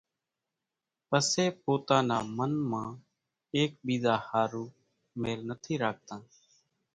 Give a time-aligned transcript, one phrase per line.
[1.09, 2.89] پسي پوتا نا من مان
[3.55, 4.65] ايڪ ٻيزا ۿارُو
[5.21, 6.21] ميل نٿي راکتان